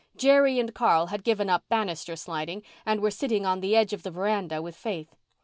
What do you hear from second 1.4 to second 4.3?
up banister sliding and were sitting on the edge of the